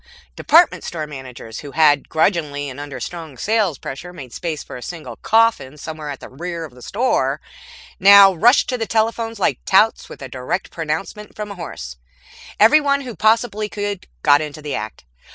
[0.35, 4.81] Department store managers who had, grudgingly and under strong sales pressure, made space for a
[4.81, 7.39] single coffin somewhere at the rear of the store,
[7.99, 11.97] now rushed to the telephones like touts with a direct pronouncement from a horse.
[12.59, 15.05] Everyone who possibly could got into the act.